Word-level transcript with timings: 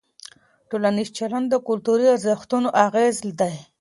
ټولنیز 0.69 1.09
چلند 1.17 1.47
د 1.49 1.55
کلتوري 1.67 2.05
ارزښتونو 2.15 2.67
اغېز 2.85 3.15
دی. 3.39 3.55